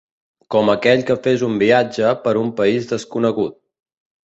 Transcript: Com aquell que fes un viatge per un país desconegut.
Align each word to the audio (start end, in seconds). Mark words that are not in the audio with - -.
Com 0.53 0.71
aquell 0.73 1.03
que 1.09 1.17
fes 1.27 1.43
un 1.49 1.59
viatge 1.65 2.15
per 2.25 2.35
un 2.41 2.51
país 2.63 2.91
desconegut. 2.95 3.57